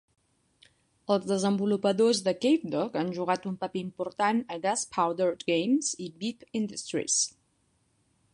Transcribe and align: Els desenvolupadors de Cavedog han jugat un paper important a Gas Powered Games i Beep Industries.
Els 1.15 1.27
desenvolupadors 1.31 2.21
de 2.27 2.33
Cavedog 2.45 2.97
han 3.03 3.13
jugat 3.19 3.45
un 3.51 3.59
paper 3.65 3.81
important 3.83 4.43
a 4.57 4.61
Gas 4.65 4.87
Powered 4.99 5.47
Games 5.55 5.95
i 6.07 6.11
Beep 6.25 6.49
Industries. 6.63 7.21